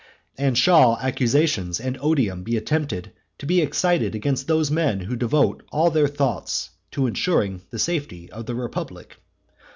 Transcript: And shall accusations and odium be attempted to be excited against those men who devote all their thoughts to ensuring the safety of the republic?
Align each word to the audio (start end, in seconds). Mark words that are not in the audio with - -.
And 0.35 0.57
shall 0.57 0.97
accusations 0.97 1.79
and 1.79 1.95
odium 2.01 2.41
be 2.41 2.57
attempted 2.57 3.11
to 3.37 3.45
be 3.45 3.61
excited 3.61 4.15
against 4.15 4.47
those 4.47 4.71
men 4.71 5.01
who 5.01 5.15
devote 5.15 5.61
all 5.71 5.91
their 5.91 6.07
thoughts 6.07 6.71
to 6.93 7.05
ensuring 7.05 7.61
the 7.69 7.77
safety 7.77 8.27
of 8.31 8.47
the 8.47 8.55
republic? 8.55 9.17